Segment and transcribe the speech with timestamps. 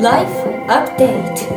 [0.00, 0.30] Life
[0.68, 1.50] Update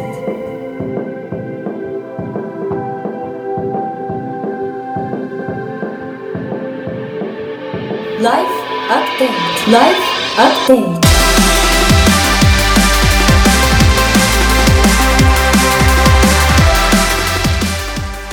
[8.20, 8.50] Life
[8.90, 10.02] Update Life
[10.38, 11.02] Update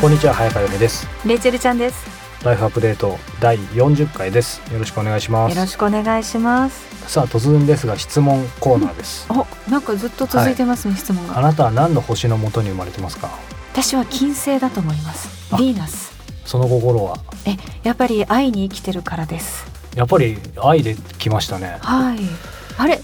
[0.01, 2.18] こんにちは早川由美ですレイチェルちゃんです。
[2.45, 7.11] ライフアップデート第40回ですよろしくお願いしまよろすしくお願いします。
[7.11, 11.37] さあ突然ですが質問コーナーです、お、なんかずっと続いてますね、質問が。
[11.37, 13.31] あなたは何の星のもとに生まれてますか？
[13.73, 15.53] 私は金星だと思います。
[15.53, 16.13] あヴィーナス。
[16.45, 17.17] その心は？
[17.45, 19.67] え、やっぱり愛に生きてるからです。
[19.97, 22.19] やっぱり愛で来ましたねはい。
[22.77, 23.01] あれ、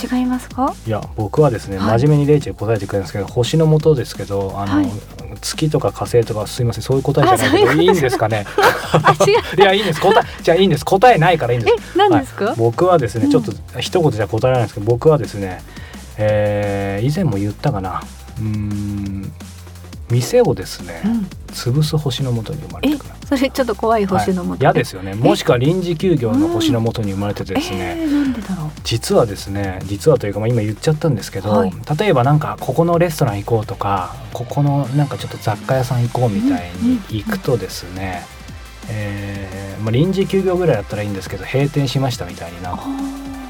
[0.00, 0.74] 違いますか？
[0.86, 4.90] いや僕はですね、はい真面目にレイチェル答えてくれるんですけど星のもとですけどあの、はい
[5.40, 7.88] 月とか火星とかすいませんそういう答えじゃないけどいい。
[7.88, 8.46] いんですかね？
[9.56, 10.00] いやいいんです。
[10.00, 10.84] 答えじゃあいいんです。
[10.84, 11.74] 答えないからいいんです。
[11.94, 12.44] え、何ですか？
[12.46, 12.56] はい。
[12.56, 13.30] 僕はですね、うん。
[13.30, 15.62] ちょっと一言じゃ答えられないんですけど僕はですね、
[16.18, 18.02] えー以前も言ったかな。
[18.38, 19.32] うーん
[20.10, 21.28] 店をですね、うん。
[21.52, 24.62] 潰す星のもとに生まれえてくる、それちょっと怖い星のもと。
[24.62, 25.14] 嫌ですよね。
[25.14, 28.04] もしくは臨時休業の星のもとに生まれててですね、え？
[28.04, 28.70] ー、なんでだろう。
[28.82, 31.72] 実はですね実はというか、まあ、今言っちゃったんですけど、はい。
[31.98, 38.22] 例えばなんかここのレストラン行こうとかここのなんかちょっと雑貨屋さん行こうみたいに行くとですね、
[38.88, 42.78] えーまあ、臨時休業ぐらいだったらいいんですけど閉店しましたみたいになっ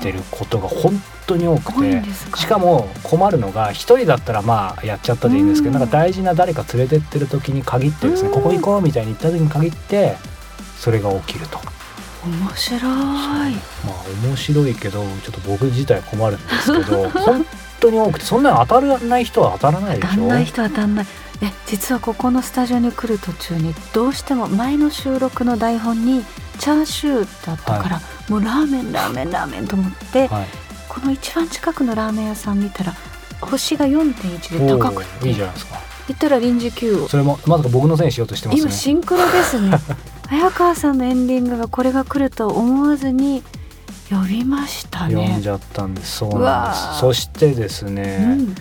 [0.00, 2.02] あてることが本当に多くて
[2.36, 5.80] しかも困るのが一人だったらまあやっちゃったでいいんですけど、うん。
[5.80, 8.34] なんか大事な誰か連れてってる時に限ってですね、うん。
[8.34, 10.16] ここ行こうみたいに言った時に限って
[10.78, 11.58] それが起きると。
[12.24, 12.82] 面白い。
[12.82, 13.54] まあ
[14.26, 17.46] 面白いけどちょっと僕自体困るんですけど 本
[17.80, 20.08] 当に多くてそんなの当たらない人は当たらないでしょ？
[20.10, 21.06] 当たんない人は当たんない。
[21.42, 26.22] え実はここのスタジオに来る途中にどうしても前の収録の台本に
[26.58, 30.46] チャーシューだったから、もうラーメンラーメンラーメンと思って、はい、
[30.88, 32.94] この一番近くのラーメン屋さん見たら
[33.40, 35.06] 星が4.1で高くおて。
[35.24, 35.80] ーいいじゃないですか。
[36.06, 38.72] 言ったら臨時休それもまさか僕のせいにしようとしてます今ね。
[38.72, 39.78] シンクロですね。
[40.28, 43.42] 早川さんのエンディングがこれが来ると思わずに
[44.08, 46.18] 呼びました読んねじゃったんです。
[46.18, 47.00] そうなんです。
[47.00, 48.54] そしてですね、うん。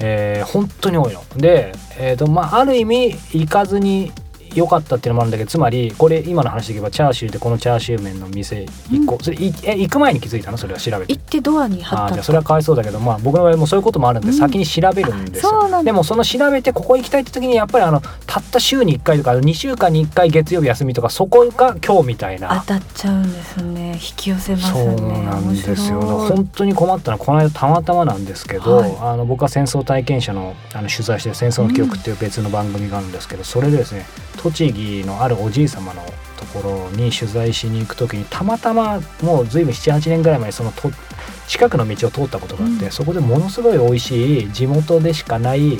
[0.00, 1.22] えー本当に多いの。
[1.36, 4.10] で、えーとまあ、ある意味行かずに
[4.54, 10.58] 良かったっていうのもあるんだけどつまりこれ今の話でいけばチャーシューでこのチャーシュー麺の店行こう、それいえ行く前に気づいたの？
[10.58, 11.12] それは調べて。
[11.12, 15.50] 行ってドアに貼ったじゃあそれはかわいそうだけど、まあ、僕の場合もそういうこともあるんで、うん先に調べるんですよ。
[15.66, 15.82] うなんだ。
[15.84, 23.92] でもその調べてここ行きたいって時にやっぱりあのたった週に1回とか2週間に1回月曜日休みとかそこが今日みたいな当たっちゃうんですね。
[23.92, 26.00] 引き寄せますそうなんですよ。
[26.00, 28.96] 本当に困ったのはこの間たまたまなんですけど、はい。
[29.00, 34.04] あの僕は戦争体験者のあの取材してる「戦争の記憶」っていう別の番組があるんですけど、それでですね
[34.42, 36.02] 栃木のあるおじい様の
[36.36, 40.90] ところに取材しに行く時にたまたまもうずいぶん78年ぐらい前にそのと
[41.46, 42.90] 近くの道を通ったことがあって、うん。
[42.90, 45.78] そこでものすごい美味しい地元でしかない、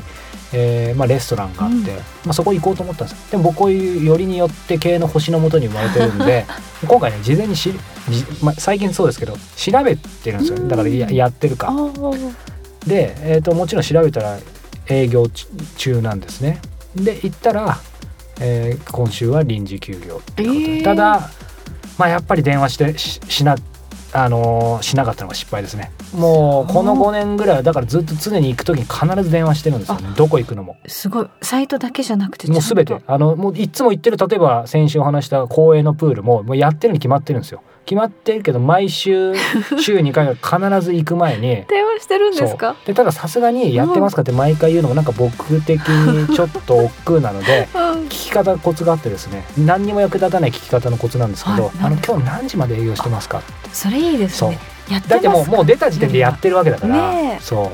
[0.53, 3.19] えーまあ、レストランがあって、うんまあ、そこ行こうと思ったんです。
[3.21, 6.45] よでも僕こういうよりによって系の星のもとに生まれてるんで
[6.87, 7.73] 今回ね事前にし、
[8.09, 10.69] じまあ、最近そうですけど調べてるんですよ。
[10.69, 11.69] だからややってるあか。
[11.69, 12.35] ー。
[12.87, 14.39] で、えー、ともちろん調べたら
[14.89, 15.27] 営業
[15.77, 16.61] 中なんですね。
[16.95, 17.81] で行ったら、
[18.43, 20.85] えー今週は臨時休業っていうことで、えー。
[20.85, 21.31] ただ、
[21.99, 23.57] まあ、やっぱり電話してししな
[24.15, 25.91] あのーしなかったのが失敗ですね。
[26.15, 30.09] もうこのそう5年ぐらいはだからずっと常に行く時に必ず電話してるんですよね。
[30.17, 30.77] どこ行くのも。
[30.87, 31.29] すごい。
[31.41, 33.01] サイトだけじゃなくてもう全て。
[33.07, 39.35] あのもういつも行ってる例えば先週お話した公営のプールももうやってるに決まってるんですよ決まってるけど毎週
[39.81, 42.77] 週2回は必ず行く前に 電話してるんですか？
[42.87, 47.83] でたださすがに「やってますか?」って毎回言うのもなんか僕的にちょっと億劫なのでうん。
[48.05, 54.59] 聞き方コツがあってですね何にも役立たない聞き方のコツなんですけど「あの今日何時まで営業してますか?」それいいですね。
[54.91, 57.43] やってだってもうもう出た時点でやってるわけだから、ねえ。
[57.43, 57.67] そう。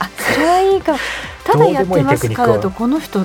[0.00, 0.98] あそれはいいかも。
[1.44, 3.24] ただやってますかだとこの人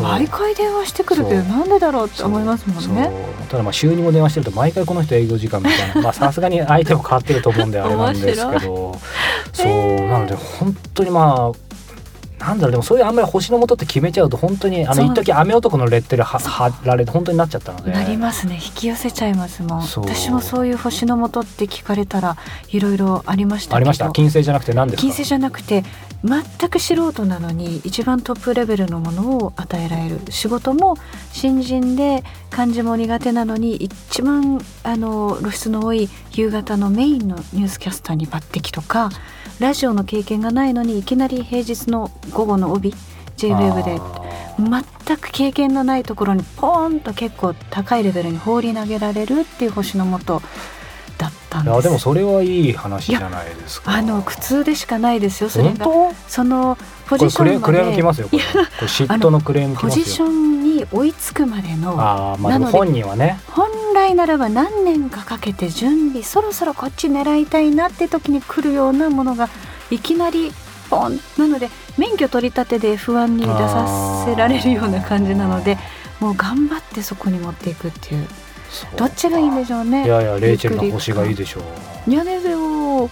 [0.00, 1.48] 毎回電話してくるけどそう。
[1.48, 3.10] なんでだろうって思いますもんね。
[3.48, 6.02] ただまあ週にも電話してると毎回この人営業時間みたいな。
[6.02, 8.98] まあさすがに相手も変わってると思うんであれなんですけど。
[9.52, 9.94] そう。
[10.08, 11.65] なので本当にまあ
[12.38, 17.92] なんだろうでもそういうあんまり星の元って決めちゃうと本当にあの一時雨男のレッテルは貼られて本当になっちゃったので。
[17.92, 18.54] なりますね。
[18.54, 19.82] 引き寄せちゃいますもん。
[19.82, 22.36] 私もそういう星の元って聞かれたら
[22.68, 24.10] いろいろありましたありました？
[24.10, 25.00] 金星じゃなくて何ですか？
[25.00, 25.82] 金星じゃなくて
[26.24, 30.20] 全く素人なのに一番トップレベルのものを与えられる。
[30.28, 30.96] 仕事も
[31.32, 39.10] 新人で漢字も苦手なのに一番あの露出の多い夕方のメインのニュースキャスターに抜擢とか
[39.58, 42.94] ラジオの経験がないのにいきなり平日の午後の帯
[43.36, 50.42] JWAVE であ全く経験のないところにポーンと結構高いレベルに放り投げられるっていう星のもと
[51.18, 51.72] だったんです。
[51.72, 53.92] いやでもそれはいい話じゃないですか。
[53.92, 56.14] あの苦痛でしかないですよそれ本が当？
[56.28, 56.78] その
[57.08, 58.42] ポジションまクレクレーム来でますよこれ。
[58.42, 61.98] 嫉妬のクレーム来ポジションに追いつくまでの。
[62.00, 63.38] ああまあ本人はね。
[63.48, 69.48] 本来ならば何年かかけて準備そろそろこっち狙いたいなって時に来るようなものが
[69.90, 70.52] いきなり
[70.90, 75.78] ポンなので免許取り立てで F1 に出させられるような感じなので
[76.20, 78.28] もう頑張ってそこに持っていくっていう。
[78.96, 80.04] どっちがいいんでしょうね。
[80.04, 81.60] いやいやレイチェルの星がいいでしょ
[82.06, 82.10] う。
[82.10, 83.08] いやですよ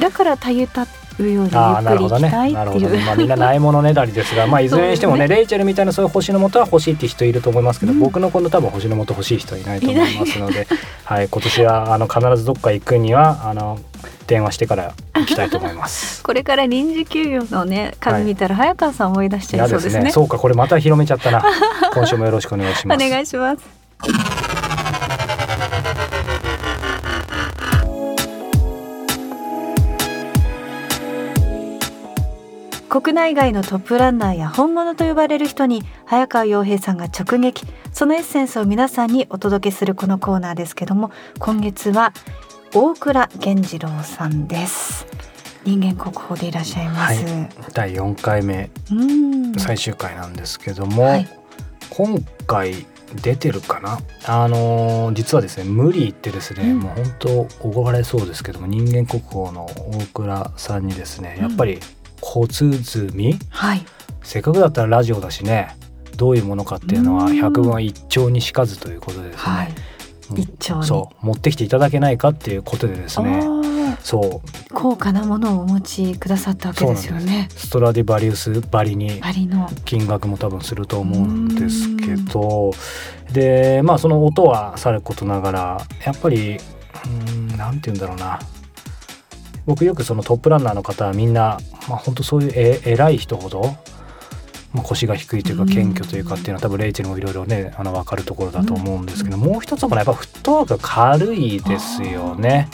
[0.00, 0.86] だからたゆた
[1.30, 2.22] うようにゆああなっくりるほどね。
[2.22, 4.46] 行きたいっていう、なるほどね、まあ、みんなないものねだりですが。
[4.48, 7.98] まあいずれにしてもねそうレイチェルみたいなそういう星のもとは欲しいって人いると思いますけど、うん。
[7.98, 10.66] 僕の今度多分星のもと欲しい人はいないと思いますので
[11.04, 13.78] はい今年はあの必ずどっか行くにはあの
[14.26, 16.22] 電話してから行きたいと思います。
[16.24, 20.10] これから臨時休業のね紙見たら早川さん思い出しちゃいそうですすね。
[20.10, 21.42] そうかこれまた広めちゃったな。
[21.94, 23.08] 今週もよろしくお願いしおます。
[23.08, 24.27] 願いします。
[33.00, 37.64] 国内外のトップランナーや本物と呼ばれる人に早川洋平さんが直撃。
[37.92, 42.12] そのエッセンスを皆さんにお届けするこのコーナーですけども今月は
[42.74, 45.06] 大倉源次郎さんです。
[45.64, 47.48] 人間国宝でいらっしゃいます、はい。
[47.72, 48.68] 第4回目。
[48.90, 49.54] うん。
[49.54, 51.28] 最終回なんですけども、はい。
[51.90, 52.84] 今回
[53.22, 54.00] 出てるかな？
[54.26, 56.80] あのー実はですね無理言ってですね、うん。
[56.80, 61.78] もう本当怒られそうですけども人間国宝の大倉さんにですねやっぱり
[62.30, 63.86] 小鼓、はい。
[64.22, 65.74] せっかくだったらラジオだしね
[66.18, 67.36] どういうものかっていうのはうん。
[67.36, 69.72] 百聞は一丁にしかずということでですね、はい。
[70.84, 71.26] そう。
[71.26, 73.42] 持ってきていただけないかっていうことでですね。
[74.02, 74.74] そう。
[74.74, 77.48] 高価なものをお持ちくださったわけですよね。
[77.56, 79.70] ストラディバリウスばりにバリの。
[79.86, 82.72] 金額も多分すると思うんですけど。
[83.32, 88.38] でまあその音はさることながらやっぱりうーんなんて言うんだろうな
[89.68, 91.58] 僕よくそのトップランナーの方はみんな、
[91.90, 93.76] まあ、本当そういうえ偉い人ほど、
[94.72, 95.68] まあ、腰が低いというかうん。
[95.68, 102.70] 謙虚というかっていうのは多分レイチェルもいろいろねあの分かるところだと思うんですけど、もう一つはやっぱフットワークが軽いですよね。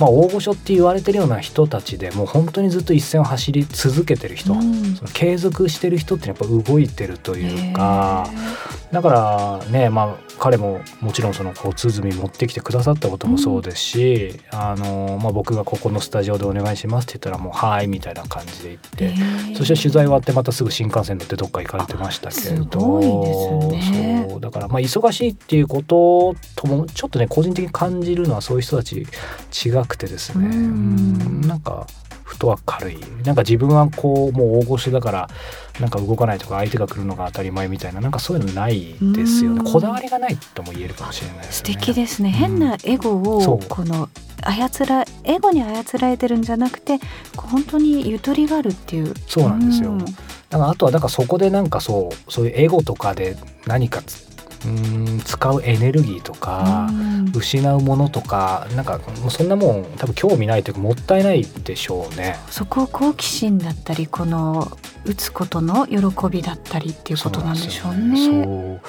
[0.00, 4.96] まあ、大御所って言われてるような人たちでもう本当にずっと一線を走り続けてる人、うん。
[4.96, 8.28] その継続してる人ってやっぱ動いてるというか
[8.90, 19.04] だからねまあ彼ももちろんそのこう鼓持ってきてくださったこともそうですし、あのまあ、僕がここのスタジオでお願いしますって言ったらもう「はい」みたいな感じで言って。
[19.04, 19.56] へー。
[19.56, 23.00] そして取材終わってまたすぐ新幹線乗ってどっか行かれてましたけれど
[23.70, 24.26] ね。
[24.28, 29.06] そうだからまあ忙しいっていうことともちょっとね個人的に感じるのはそういう人たち
[29.52, 30.54] 違くてですねうん。
[30.54, 31.86] うんなんか
[32.34, 32.98] フットワーク軽い。
[33.24, 35.28] なんか自分はこうもう大御所だから
[35.80, 39.60] なんか動かないとか相手が来るのが当たり前みたいななんかそういうのないですよね。
[39.60, 39.72] うん。
[39.72, 41.76] こだわりがないとも言えるかもしれないです素ね。
[41.76, 42.34] 敵ですね、うん。
[42.34, 44.08] 変なエゴをこの
[44.42, 46.98] 操らエゴに操られてるんじゃなくて
[47.36, 49.14] 本当にゆとりがあるっていう。
[49.28, 49.92] そうなんですよ。
[49.92, 50.04] うん。
[50.04, 50.18] だか
[50.58, 54.23] らあとはだからそこでなんかそうそういうエゴとかで何かつ
[54.64, 62.36] うーん使うエネルギーとか、うん失うものとかなんかもうそんなもん多分興味ないというかもったいないでしょうね。
[62.48, 65.98] そこを好奇心だったりこの打つことの喜
[66.30, 68.16] びだったりっていうことなんでしょうね。
[68.16, 68.80] そうね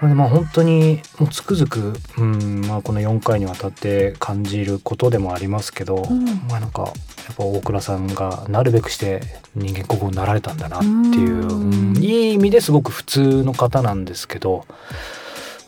[0.00, 9.22] まあ本当にもうつくづく、うんまあ、この4回にわたって感じることでもありますけど、うんまあなんかやっぱ大倉さんがなるべくして
[9.54, 14.66] 人間国宝になられたんだなっていう、うんうんいい意味ですごく普通の方なんですけど、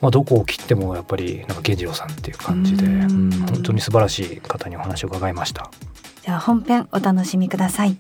[0.01, 5.71] まあ、どこを切ってもやっぱりなんか源次郎さんっていう感じで、うんうん本当に素晴らしい方にお話を伺いました。
[6.23, 7.97] じゃあ本編お楽しみください。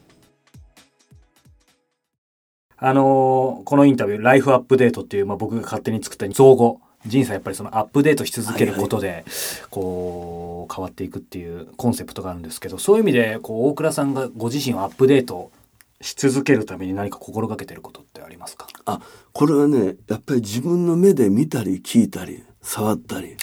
[2.78, 6.80] あのーこのインタビュー、ライフアップデートっていう、まあ、僕が勝手に作った造語。
[7.06, 9.25] 人生やっぱりそのアップデートし続けることで、
[9.70, 15.52] こう、変わっていくっていうコンセプトがあるんですけど、そういう意味で、こう、大倉さんがご自身をアップデート
[16.00, 18.66] し続けるために何か心がけてることってありますか？
[18.87, 19.00] あ
[19.32, 23.37] これはねやっぱり自分の目で見たり聞いたり触ったり。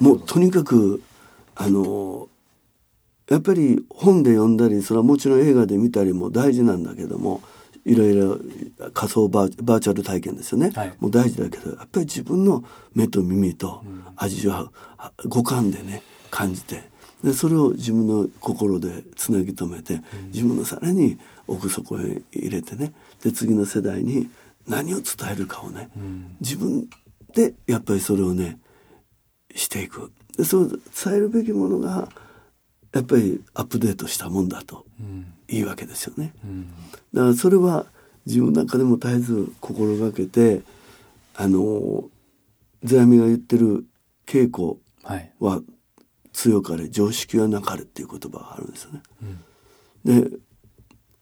[0.00, 1.02] もうとにかく
[1.54, 2.28] あの
[3.28, 7.42] やっぱり本で読んだりそれはもちろん映画で見たりも大事なんだけども
[7.84, 8.38] いろいろ
[8.94, 10.92] 仮想バーバーチャル体験ですよね、はい。
[11.00, 14.04] もう大事だけどやっぱり自分の目と耳とん。
[14.16, 16.84] 味わう、あ五感でね感じて
[17.24, 20.00] でそれを自分の心でつなぎ止めて、
[20.32, 24.28] 自分のさらに奥底へ入れてねで次の世代に
[24.66, 26.36] 何を伝えるかをね、うん。
[26.40, 26.88] 自分
[27.34, 28.58] でやっぱりそれをね
[29.54, 30.12] していく。
[30.36, 32.08] でそう伝えるべきものが
[32.92, 35.32] やっぱりアップデートしたもんだとうん。
[35.48, 36.32] いいわけですよね。
[36.44, 36.68] うん。
[37.12, 37.86] だからそれは
[38.26, 40.62] 自分の中でも絶えず心がけて
[41.34, 42.04] あの
[42.84, 43.84] 世阿弥が言ってる
[44.26, 44.78] 稽古
[45.40, 45.60] は
[46.32, 49.02] 強かれ常識はなかれっていう言葉があるんですよね。
[50.04, 50.30] で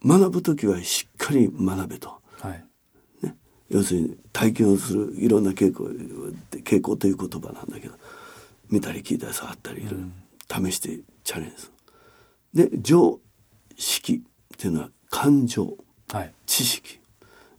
[0.04, 2.20] 学ぶ時はしっかり学べと。
[2.40, 2.64] はい。
[3.70, 5.84] 要するに体験をするいろんな傾向
[6.50, 7.94] 傾向という言葉なんだけど
[8.68, 9.94] 見たり聞いたり触ったりいろい
[10.58, 10.98] ろ試して
[11.30, 11.56] チャレンジ。
[11.56, 11.70] す
[12.56, 12.70] る。
[12.70, 13.20] で常
[13.76, 15.76] 識っていうのは感情。
[16.12, 16.32] はい。
[16.44, 16.98] 知識。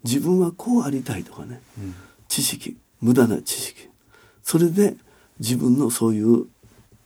[0.04, 1.62] 自分はこうありたいとかね、
[2.28, 2.78] 知識。
[3.00, 3.88] 無駄な知識。
[4.44, 4.96] それで
[5.40, 6.48] 自分のそういう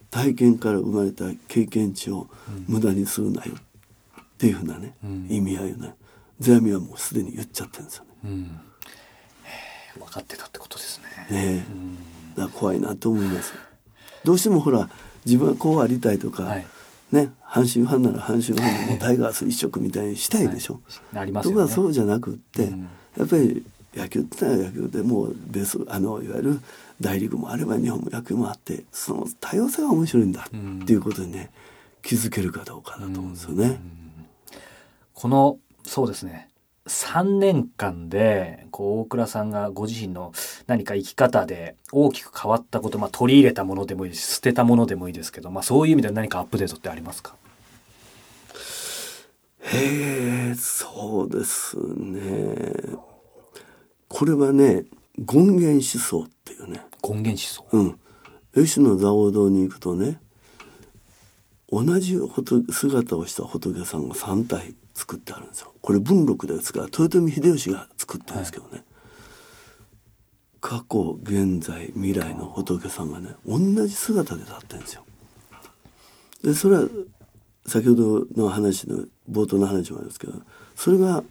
[0.09, 2.27] 体験から生まれた経験値を
[2.67, 3.53] 無駄にするなよ。
[4.19, 5.27] っていうふうなね、ん。
[5.29, 5.93] 意味合いをね。
[6.39, 8.09] 世阿弥はもうすでに言っちゃってるんですよね。
[8.23, 8.59] うん。
[9.99, 11.27] 分かってたってことですね。
[11.29, 11.65] ね
[12.35, 12.39] え。
[12.39, 13.53] だから怖いなと思います。
[14.23, 14.89] どうしてもほら
[15.25, 16.65] 自分はこうありたいとか、はい。
[17.11, 20.49] ね阪神ファンなら阪神ファンでもタイガース一色みたいにしたい。
[20.49, 20.81] でしょ。
[21.13, 21.55] ありますよね。
[21.55, 22.89] ところがそうじゃなくって、うん。
[23.17, 23.65] やっぱり
[23.95, 26.59] 野球ってのは野球でもうベースあのいわゆる
[26.99, 30.79] 大リーグもあれば日本も野球もあってその多様性が面白いんだうん。
[30.83, 31.51] っていうことにね
[32.01, 33.79] 気づけるかどうかだと思うんですよね。
[35.13, 36.49] このそうですね
[36.87, 40.33] 3年間でこう大倉さんがご自身の
[40.67, 44.33] 何か生き方で大きく変わったこと、まあ、取り入れたものでもいいです。
[44.33, 47.35] し捨てたものでもいいですけど、まあ、そういう意味で何かアップデートってありますか？
[49.61, 52.97] へえそうですね。
[54.07, 54.85] これはね
[55.27, 56.85] 権現思想っていうね。
[57.01, 57.65] 権現思想。
[57.71, 57.99] うん。
[58.53, 60.19] 吉野蔵王堂に行くとね
[61.71, 65.73] 同じ仏姿をした仏さんが3体作ってあるんですよ。
[65.81, 68.83] これ文禄ですから豊臣秀吉が作ったんですけどね、
[70.61, 75.05] 過去現在未来の仏さんがね同じ姿で立ってるんですよ。
[76.43, 76.87] でそれは
[77.67, 80.33] 先ほどの話の冒頭の話もあるんですけど
[80.75, 81.23] それが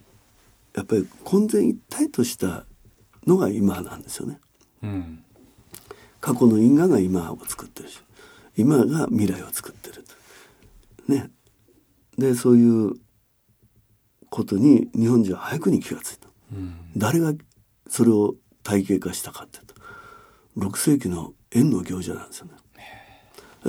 [0.75, 2.65] やっぱり混然一体とした
[3.25, 4.39] のが今なんですよね。
[4.83, 5.23] うん。
[6.21, 7.99] 過去の因果が今を作ってるし
[8.57, 10.03] 今が未来を作ってる
[11.07, 11.11] と。
[11.11, 11.31] ね。
[12.17, 12.93] でそういう
[14.35, 16.27] ことに日本人は早くに気がついた。
[16.53, 17.33] うん誰が
[17.87, 19.75] それを体系化したかっていうと
[20.57, 22.53] 6世紀の円の行者なんですよね。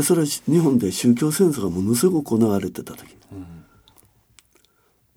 [0.02, 3.16] それは日本で宗教戦争がものすごく行われてた時。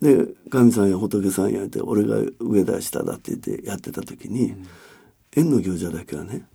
[0.02, 4.56] で神さんや仏さんやって俺が上だ下だって言ってやってた時に、
[5.36, 6.46] 円の行者だけはね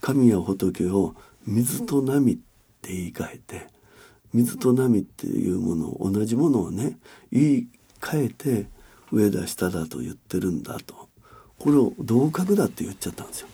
[0.00, 1.14] 神や仏を
[1.46, 2.36] 水と波っ
[2.82, 3.66] て言い換えて
[4.32, 6.98] 水と波っていうものを同じものをね
[7.30, 7.68] 言い
[8.04, 8.66] 換えて
[9.10, 11.08] 上だ下だと言ってるんだと。
[11.58, 13.48] これを同格だって言っちゃったんですよ。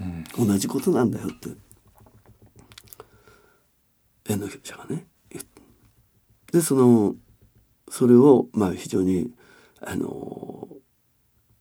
[0.00, 1.48] うん同じことなんだよって。
[4.28, 5.06] 円の行者がね。
[6.52, 7.14] でその
[7.88, 9.32] それをまあ非常に
[9.80, 10.68] あの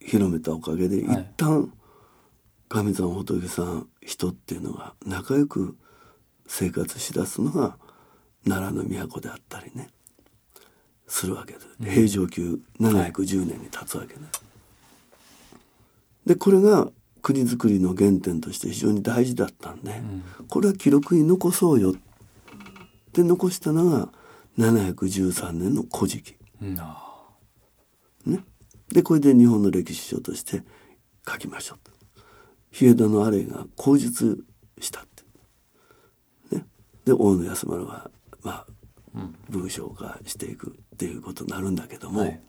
[0.02, 1.22] 広めたおかげで、はい。
[1.22, 1.72] 一旦
[2.68, 5.78] 神さん仏さん人っていうのが仲良く
[6.48, 7.78] 生活しだすのが
[8.48, 9.90] 奈良の都であったりね
[11.08, 11.60] するわけで
[11.92, 14.22] 平城宮710年に経つわけね。
[16.26, 16.90] でこれが
[17.22, 20.02] 国づくりの原点として非常に大事だったんで、
[20.48, 21.96] これは記録に残そうよっ
[23.14, 24.10] て残したのが
[24.60, 27.02] 713年の「古事記うんあ」
[28.26, 28.44] ね。
[28.90, 30.64] でこれで日本の歴史書として
[31.28, 31.92] 書きましょうと。
[32.72, 34.44] 日枝のあれが口述
[34.80, 36.56] したって。
[36.56, 36.66] ね、
[37.06, 38.12] で大野安丸は
[38.44, 38.68] まあ
[39.50, 42.40] 文章化していくっていうことになるんだけども、はい。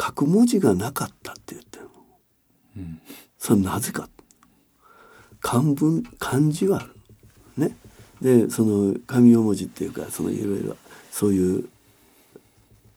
[0.00, 1.90] 書く文字がなかったって言ってるの。
[2.76, 3.00] うん。
[3.38, 4.08] それなぜか。
[5.40, 7.68] 漢文漢字はある。
[7.68, 7.76] ね。
[8.20, 10.76] でその紙四文字っていうかそのいろいろ
[11.10, 11.68] そういう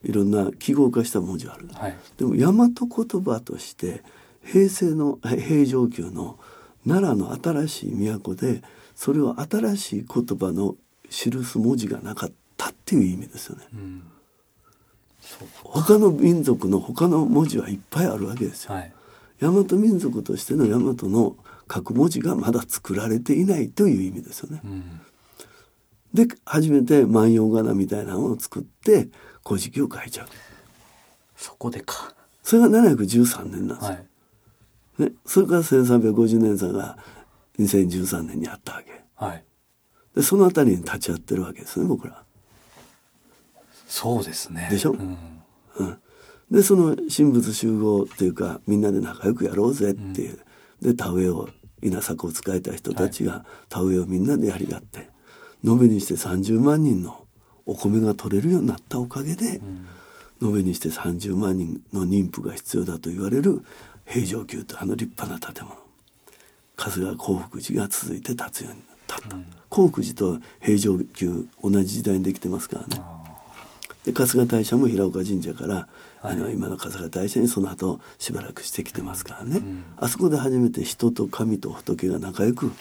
[0.04, 1.98] いろんな記号化した文字はある、はい。
[2.18, 4.04] でも大和言葉として
[4.44, 6.38] 平成のえ平城宮の
[6.88, 8.62] 奈良の新しい都で
[8.94, 10.76] それを新しい言葉の
[11.10, 13.64] 記す文字がなかったっていう意味ですよね。
[13.74, 14.04] うん
[15.64, 18.74] 他の民族の他の文字はいっぱいあるわけですよ。
[18.74, 18.94] はい
[19.42, 21.36] 大和民族としての大和の
[21.72, 24.62] 書く文字がまだ作られていないという意味ですよね。
[24.64, 25.02] うん
[26.14, 29.10] で初めて万葉仮名みたいなのを作って
[29.46, 30.28] 「古事記」を書いちゃう。
[31.36, 33.94] そこでかそれが713年なんですよ。
[33.96, 34.08] はい
[34.98, 36.98] ね、それから1350年差が
[37.60, 39.04] 2013年にあったわけ。
[39.16, 39.44] はい
[40.16, 42.24] でそのあたりに立ち会ってるわけですね僕ら。
[43.88, 44.68] そうですね。
[44.72, 44.92] でしょ？
[44.92, 45.18] うん。
[45.78, 45.98] うん、
[46.50, 50.40] でその神仏集合っていうかみんなで仲良くやろうぜっていう、
[50.82, 51.50] で田植えを
[51.82, 55.10] 稲作を使えた人たちが田植えをみんなでやり合って
[55.66, 57.26] 延べにして30万人の
[57.66, 59.60] お米が取れるようになったおかげで、
[60.42, 63.64] 延べにして30万人の妊婦が必要だと言われる
[64.06, 65.78] 平城宮とあの立派な建物。
[66.78, 69.38] 春日興福寺が続いて立つようにかった。
[69.70, 71.06] 興福寺と平城宮
[71.62, 73.02] 同じ時代にできてますからね。
[74.06, 75.88] で春日大社も平岡神社から、
[76.22, 79.62] あの今の春日大社にその後しばらくしてきてますからね、
[79.98, 82.72] あそこで初めて人と神と仏が仲良く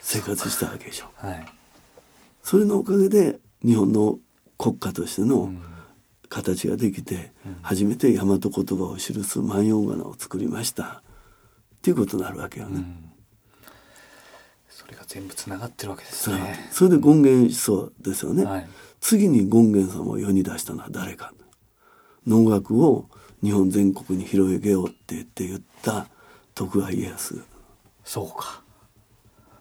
[0.00, 1.06] 生活したわけでしょ。
[1.16, 1.46] はい。
[2.42, 4.18] それのおかげで日本の
[4.58, 5.52] 国家としての
[6.28, 11.02] 形ができて、初めて大和言葉を記す万葉仮名を作りました。
[11.76, 12.84] っていうことになるわけよね。
[14.86, 16.68] それが全部つながってるわけですね。
[16.70, 18.68] それで権現思想ですよね、はい。
[19.00, 21.34] 次に権現様を世に出したのは誰か。
[22.24, 23.08] 能楽を
[23.42, 26.06] 日本全国に広げようって言って言った
[26.54, 27.42] 徳川家康。
[28.04, 28.62] そうか。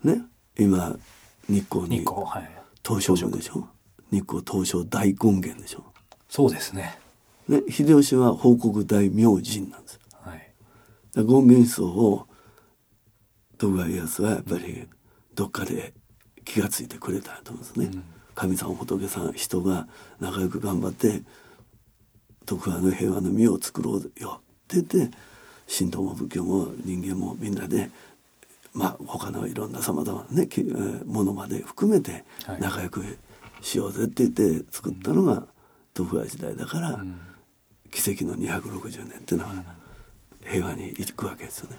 [0.04, 0.22] ね？
[0.60, 0.96] 今
[1.50, 2.52] 日光日に光はい。
[2.88, 3.68] 東照宮でしょ？
[4.12, 5.84] 日光東照大権現でしょ、
[6.30, 7.00] そうですね。
[7.48, 9.94] ね、秀吉は報国大明神なんです。
[9.96, 10.54] よはい。
[11.16, 12.28] 権現思想を
[13.58, 14.88] 徳川家康はやっぱり
[15.36, 15.94] どっかで
[16.44, 19.88] 気がついてくれたと思うんですね、神さん仏さん人が
[20.20, 21.22] 仲良く頑張って
[22.46, 25.18] 徳川の平和の実を作ろうよって言って
[25.78, 27.90] 神道も仏教も人間もみんなで
[28.74, 30.48] まあ他のいろんなさまざまなね
[31.06, 32.62] ものまで含めてはい。
[32.62, 33.04] 仲良く
[33.62, 34.30] しようぜって言っ
[34.62, 35.44] て作ったのが
[35.94, 37.04] 徳川時代だから、
[37.90, 39.64] 奇跡の260年っていうのは
[40.44, 41.78] 平和に行くわけですよね。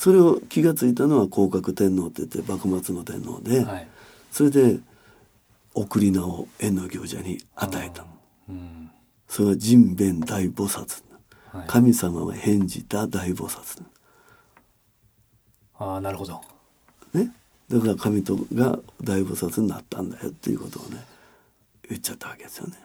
[0.00, 3.86] それを気がついたのは広角天皇って言って幕末の天皇で、はい。
[4.32, 4.78] それで
[5.74, 8.06] 送り名を縁の行者に与えた。
[8.48, 8.90] うん。
[9.28, 11.02] それは人弁大菩薩、
[11.52, 11.66] はい。
[11.68, 13.82] 神様は返じた大菩薩。
[15.78, 16.40] ああなるほど。
[17.12, 17.34] ね？
[17.68, 21.04] だから神とが大菩薩になったんだよっていうことをね
[21.90, 22.78] 言っちゃったわけですよね。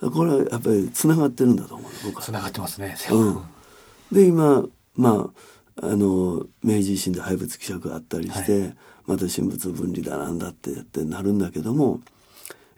[0.00, 2.22] これはやっぱりつながってるんだと思う僕は。
[2.22, 2.96] つながってますね。
[3.10, 3.42] うん、
[4.10, 4.64] で今
[4.96, 5.40] まあ
[5.82, 8.74] あの明治維新で廃仏希釈があったりして、
[9.06, 12.00] また神仏分離だなんだってってなるんだけども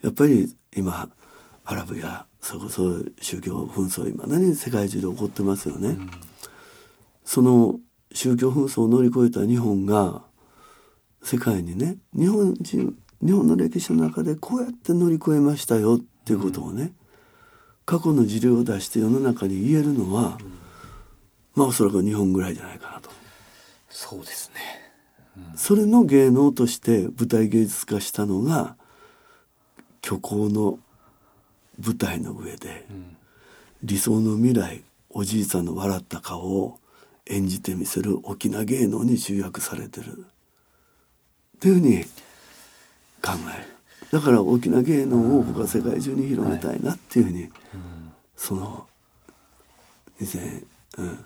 [0.01, 1.09] やっぱり今
[1.65, 5.97] アラブやそれこそ宗教紛争今何世界中で起こってますよね。
[7.23, 7.79] その
[8.11, 10.23] 宗教紛争を乗り越えた日本が
[11.23, 16.93] 世界にね日本人日本の歴史の中でこうやって乗り越えましたよっていうことをね、
[17.85, 20.37] 過去の事例を出して世の中に言えるのは、
[21.55, 23.09] まあおそらく日本ぐらいじゃないかなと。
[23.89, 24.61] そうですね。
[25.37, 28.75] うん、それの芸能として舞台芸術化したのが
[30.03, 30.79] 虚構の
[31.83, 33.17] 舞台の上で、うん、
[33.83, 36.79] 理想の未来おじいさんの笑った顔を
[37.27, 40.25] 演じてみせる沖縄芸能に集約されてる。
[41.57, 42.03] っていうふうに
[43.21, 43.73] 考える。
[44.11, 47.47] だから沖縄芸能を僕は世界中に広めたいなっていうふうに、うん。
[47.47, 47.51] はい、
[48.35, 48.87] その
[50.19, 50.65] 2000、
[50.97, 51.25] うん。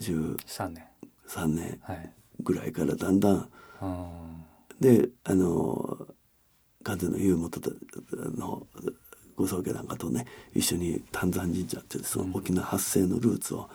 [0.00, 0.84] 13年。
[1.28, 1.80] 3年。
[2.40, 3.48] ぐらいからだんだん、
[3.80, 4.08] は
[4.80, 6.06] い、であの
[6.82, 7.60] 関西の湯本
[8.36, 8.66] の
[9.34, 13.68] ご宗家なんかとね一緒に丹山神社ってその沖縄発生のルーツを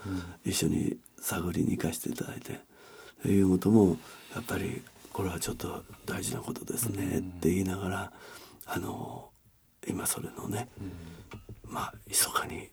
[0.44, 2.60] 一緒に探りに行かせていただいて、
[3.24, 3.96] うん、いうことも
[4.34, 4.82] やっぱり
[5.12, 8.12] これはちょっと大事なことですねって言いながら、
[8.64, 9.28] あの
[9.86, 10.70] 今それのね、
[11.66, 12.70] うん、まあ密かに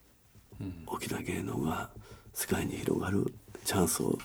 [0.88, 2.02] 沖縄芸能が、うん
[2.40, 3.34] 世界に広がる
[3.66, 4.18] チャンスを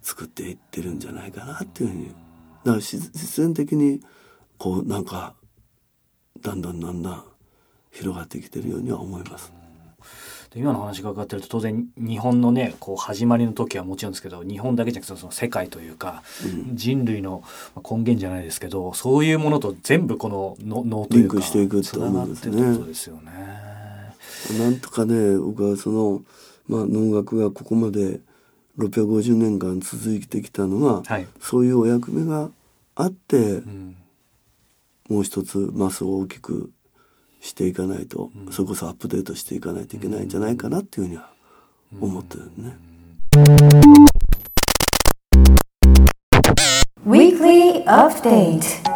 [0.00, 2.16] 作っていってるんじゃないかなっていうふうにだか
[2.64, 4.00] ら自自然的に
[4.56, 5.34] こうなんか
[6.40, 7.24] だんだんだんだん
[7.90, 9.52] 広がってきてるようには思います。
[10.54, 16.22] で今の話が伺ってると当然日本のねこう始まりの時はもちろんですけど日本だけじゃなくてその世界というか、
[16.72, 17.44] 人類の
[17.74, 23.32] まあ根源じゃないですけどそういうものと全部このの脳というかリンクしていくってるってことですよね。
[24.58, 26.22] なんとかね僕はその、
[26.72, 28.20] まあ、能楽がここまで
[28.78, 31.26] 650年間続いてきたのは、はい。
[31.38, 32.48] そういうお役目が
[32.94, 33.96] あって、うん。
[35.10, 36.70] もう一つマスを大きく
[37.42, 41.30] していかないと、それこそアップデートしていかないといけないんじゃないかなっていうふうには
[42.00, 42.78] 思ってるね。
[47.04, 48.91] Weekly Update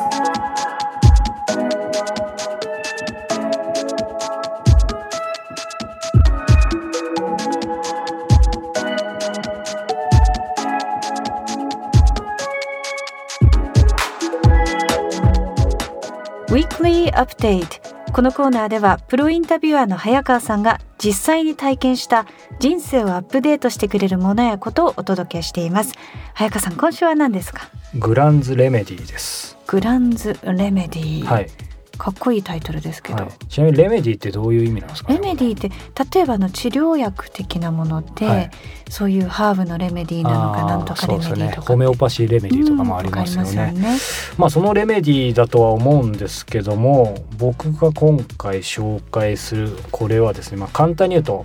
[17.17, 22.27] Weekly Update このコーナーではプロインタビュアーの早川さんが実際に体験した
[22.61, 25.95] 人生をアップデートしてくれるものやことをお届けしています
[26.35, 27.69] 早川さん今週は何ですか？
[27.99, 29.57] グランズレメディです。
[29.67, 31.49] グランズレメディ、はい。
[31.97, 35.71] かっこいいタイトルですけど、はい、ちなみにレメディってどういう意味なんですか、レメディって
[36.15, 38.51] 例えばの治療薬的なもので、はい。
[38.89, 41.53] そういうハーブのレメディなのかなんとかレメデそうですね。
[41.53, 43.73] ィとかホメオパシーレメディとかもありますよね。
[43.75, 44.37] うんますよね。
[44.39, 51.45] まあそのレメディだとは思うんですけども僕が今回紹介するこれはですね、まあ、簡単に言うと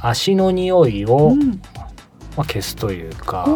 [0.00, 1.60] 足の匂いを、うん。
[2.36, 3.46] まあ、消すというか、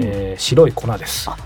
[0.00, 1.28] えー白い粉です。
[1.28, 1.36] あ。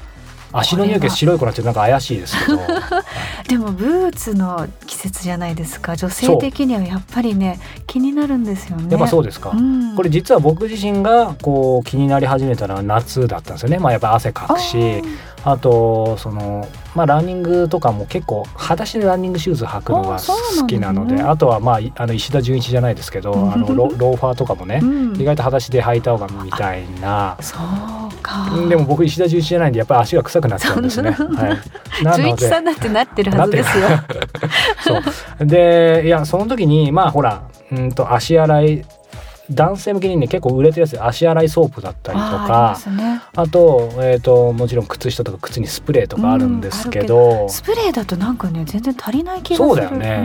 [0.52, 2.58] 足の匂いが白い粉ってなんか怪しいですけど。
[3.48, 5.96] でもブーツの季節じゃないですか。
[5.96, 8.88] 女性的にはやっぱりね気になるんですよね。
[8.90, 9.96] やっぱそうですか、うん。
[9.96, 15.02] これ実は僕自身がこう気になり始めたのは夏だったんですよね、まあ、やっぱ汗かくし
[15.50, 25.20] あとそのまあランニングとかも結構裸足でランニングシューズ履くのが好きなのであとはまあいあの石田純一じゃないですけどあのロローファーとかもねうん。
[25.20, 27.37] 意外と裸足で履いた方がみたいな。
[27.40, 28.50] そうか。
[28.68, 31.11] でも僕石田純一じゃないんでやっぱり足が臭くなっちゃうんですね。
[31.11, 31.61] は
[32.00, 33.88] い、 なので純一さんだってなってるはずですよ。
[34.84, 35.46] そう。
[35.46, 38.84] でいやその時にまあほらうんと足洗い
[39.50, 43.22] 男性向けにね結構売れてるやつ足洗いソープだったりとかますね。
[43.34, 49.68] あと,、えー、ともちろん靴下とか靴にスプレーとかあるんですけど、スプレーだとなんかね全然足りない気がする。
[49.68, 50.24] そうだよね。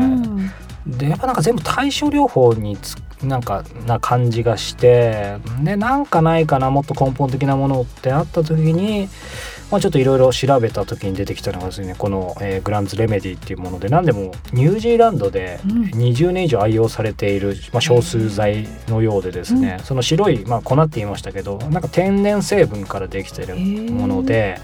[0.86, 0.98] うん。
[0.98, 9.08] でやっぱなんか全部対症療法につなんかな感じがしてでなんかないかなもっと根本的なものってあった時に、
[9.74, 15.84] まあ、ちょっといろいろ調べた時に出てきたのがですねこの、えーグランズレメディっていうもので何でもニュージーランドでうん。
[15.86, 24.60] 20年以上愛用されている、まあ、少数剤のようでですね、その白い、まあ、粉って言いましたけどなんか天然成分からできてるもので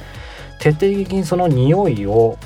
[0.59, 2.37] 徹底的にその匂いを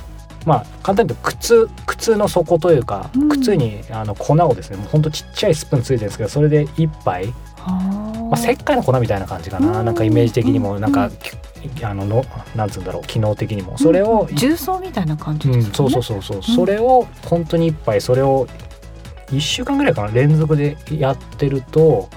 [0.45, 3.29] まあ簡単に言うと靴靴の底というか、うん。
[3.29, 9.85] 靴にあの粉をですねもうほんとちっちゃいスプーンついてるんですけどそれで一杯、まあ、石灰の粉みたいな感じかな、うん。
[9.85, 11.11] なんかイメージ的にもなんか、うん
[11.83, 13.77] あののなんつうんだろう機能的にも。
[13.77, 18.47] それを、重曹みたいな感じうん、ですよね、そうそうそうそう、それを本当に一杯それを
[19.31, 22.09] 1週間ぐらいかな連続でやってると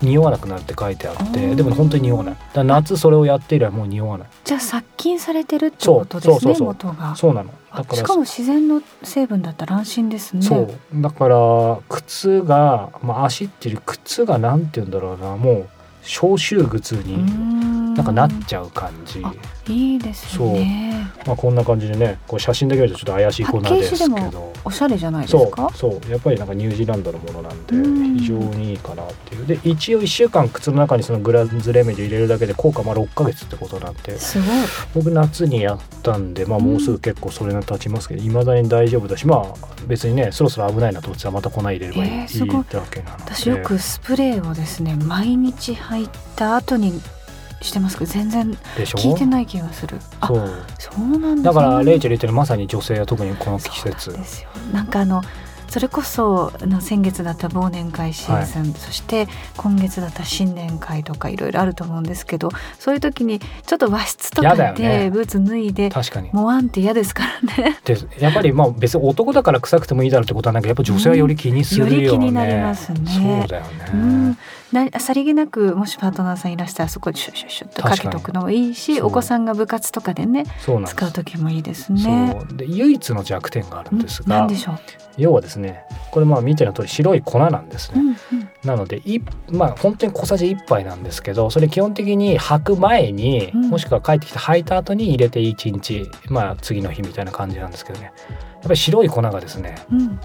[0.00, 1.54] 匂わなくなるって書いてあっあてー。
[1.54, 2.36] でも本当に匂わない。
[2.52, 4.28] だ夏それをやって以来もう匂わない。
[4.44, 6.56] じゃあ殺菌されてるってことですねそうそうそう。
[6.56, 7.16] そう元が。
[7.16, 7.50] そうなの。
[7.70, 10.42] あだからしかも自然の成分だったら安心ですね。
[10.42, 10.70] そう。
[10.94, 15.68] だから靴が、まあ、足っていう靴がなんて言うんだろうなもう
[16.02, 19.32] 消臭靴にななんかなっちゃう感じ、あ
[19.68, 20.92] いいですよね
[21.26, 26.10] まあ、こんな感じでねこう写真だけ見るとちょっと怪しい粉パッケーですけジでもどおしゃれじゃないですそうかそう。
[26.10, 28.18] やっぱりなんかニュージーランドのものなんでうん。
[28.18, 29.46] 非常にいいかなっていう。
[29.46, 34.18] で一応1週間靴の中にそのグランズレメディ入れるだけで効果まあ6ヶ月ってことなんで。
[34.18, 34.48] すごい。
[34.94, 39.54] 僕夏にやったんで、まあ、もうすぐ結構それが経ちますけどいまだに大丈夫だしまあ
[39.86, 42.56] 別にねそろそろ危ないなと思ってたらまた粉入れればいい,、えーすごい。
[42.56, 43.22] いいだけなので。
[43.34, 47.00] 私よくスプレーをですね毎日入った後に
[47.62, 48.98] してますけど全然でしょ？
[48.98, 49.98] 効いてない気がする。
[50.20, 50.64] あそう。
[50.78, 54.12] そうなんだからレイチェルル言ってるまさに女性は特にこの季節。
[54.12, 54.48] ですよ。
[54.72, 55.22] なんかあの
[55.68, 66.28] それこそあの先月だった忘年会シーズン、そして今月だった新年会とかいろいろあると思うんですけどそういう時にちょっと和室とやかでブーツ脱いで確かに。
[66.34, 67.78] もわんって嫌ですからね。
[67.86, 72.02] でやっぱりまあ別に男だから臭くてもいいだろうってことはなんかやっぱ女性はより気にするよね、うん。
[72.02, 73.00] より気になりますね。
[73.10, 74.36] そうだよね、うん、な
[74.98, 80.96] さりげなくもしパートナーさんいらしたらそこにシュッシュッシュッとかけとくのもいいしお子さんが部活とかでねそうなんです。
[80.96, 82.36] 使う時もいいですね。
[82.54, 84.76] で唯一の弱点があるんですが何でしょう、
[85.18, 88.16] 要はですねこれまあ見ての通り白い粉なんですね、うんうん。
[88.64, 93.70] なのでいまあ本当に小さじ1杯なんですけどそれ基本的に履く前に、うん。
[93.70, 98.06] もしくは帰ってきて履いた後に入れて1日まあ次の日みたいな感じなんですけどね。
[98.06, 100.20] やっぱり白い粉がですねうん、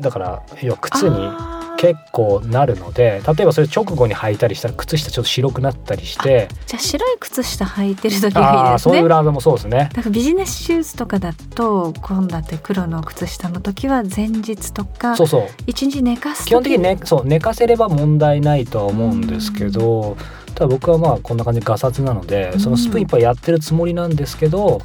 [0.00, 8.92] だから要は靴に結構なるので例えばそれ直後に履いたりしたら靴下ちょっと白くなったりしてじゃあ白い靴下履いてる時がいいですね。
[8.92, 9.90] そういうもそうですね。
[9.92, 15.48] だからビジネスシューズとかだと今だって黒の靴下の時は前日とかそうそう。
[15.66, 16.48] 一日寝かす時。
[16.48, 20.16] 基本的にねそう寝かせれば問題ないとは思うんですけど、
[20.54, 22.60] ただ僕はまあこんな感じでガサツなので、うん。
[22.60, 24.80] そのスプーンいっぱいやってるつもりなんですけど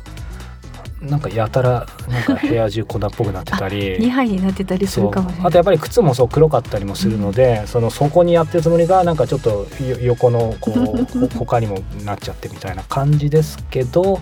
[1.01, 4.09] なんかやたらなんか部屋中粉っぽくなってた2り。
[4.11, 5.47] 杯になってたりすそうるかもしれない。
[5.47, 10.79] あとやっぱり靴もそう黒かったりもするので、その底にやってるつもりがなんかちょっとよ横のこう
[11.19, 14.19] ほ他にもなっちゃってみたいな感じですけど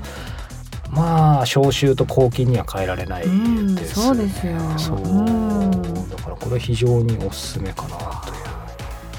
[0.91, 5.71] まあ消臭と抗菌には変えられないです、ねうんそうですよそううん
[6.09, 8.31] だからこれ非常におすすめかなとい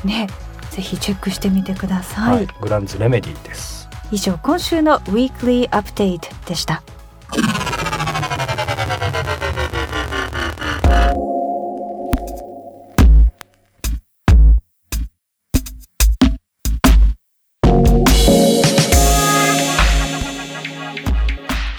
[0.05, 0.29] うね
[0.71, 2.37] ぜひチェックしてみてください。
[2.37, 3.89] はい、グランズレメディです。
[4.13, 6.83] 以上今週の Weekly Update でした。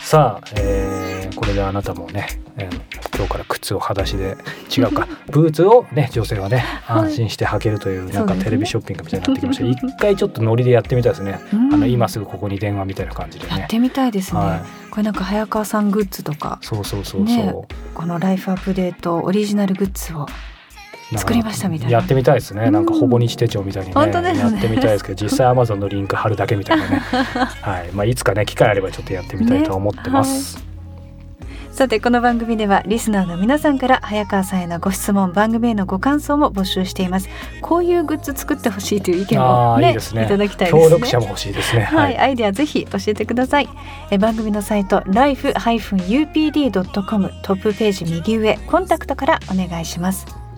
[0.09, 2.81] さあ、えーこれれであなたもね、えー
[3.15, 4.37] 今日から靴を裸足で
[4.75, 7.03] 違うかブーツをね女性はねはい。
[7.09, 9.65] 安心して履けるというなんかテレビショッピングみたいになってきました。
[9.65, 11.73] 一回ちょっとノリでやってみたいですね、うん。
[11.75, 13.59] あの今すぐここに電話みたいな感じでね。
[13.59, 14.89] やってみたいですね、はい。
[14.89, 16.57] これなんか早川さんグッズとか。
[16.63, 17.53] そうそうそうそう、ね。
[17.93, 20.25] このライフアップデートオリジナルグッズを
[21.17, 21.93] 作りましたみたいな。
[21.93, 22.69] やってみたいですね。
[22.69, 23.95] なんかほぼ日手帳みたいにね。
[23.95, 24.39] 本当ですね。
[24.39, 26.99] やってみたいですけど実際アマゾンのリンク貼るだけみたいなね。
[27.61, 27.89] はい。
[27.93, 30.63] まあいつかね機会あればちょっとやってみたいと思ってます、
[31.71, 37.29] さてこの番組ではリスナーの皆さんから早川さんへのご質問番組へのご感想も募集しています。
[37.61, 40.27] こういうグッズ作ってほしいという意見あもねあいいですね。
[40.27, 40.83] ただきたいですね。
[40.83, 41.83] 協力者も欲しいですね。
[41.83, 43.69] はい、アイデアぜひ教えてください。
[44.11, 50.48] え番組のサイト life-upd.com トップページ右上コンタクトからお願いします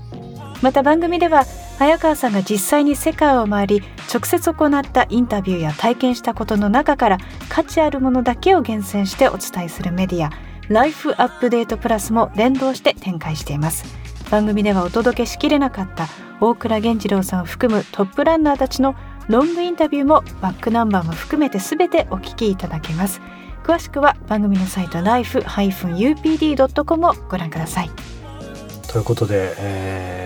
[0.62, 1.46] また番組では
[1.80, 7.18] 早川さんが実際に世界を回り直接行ったインタビューや体験したことの中から
[7.50, 10.32] 価値あるものだけを厳選してお伝えするメディア
[10.70, 13.84] ライフアップデートプラスも連動して展開しています。
[14.30, 16.08] 番組ではお届けしきれなかった
[16.40, 18.96] 大倉源次郎さんを含むトップランナーたちの
[19.28, 23.20] ロングインタビューもバックナンバーも含めて全てお聞きいただけます。
[23.64, 27.90] 詳しくは番組のサイト life-upd.com をご覧ください。
[28.88, 30.21] ということで、えー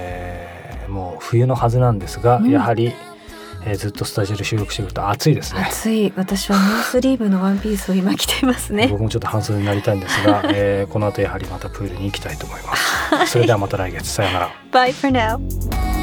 [0.87, 2.49] もう冬のはずなんですが、うん。
[2.49, 2.93] やはり、
[3.65, 5.61] えーずっとスタジオで収録してくると暑いですね。
[5.67, 6.13] 暑い。
[6.15, 8.87] 私はノースリーブのワンピースを今着ていますね。
[8.91, 13.25] 僕もちょっと半袖になりたいんですが、 えーこの後やはりまたプールに行きたいと思います。
[13.31, 14.07] それではまた来月。
[14.07, 14.49] さようなら。
[14.71, 15.94] Bye for now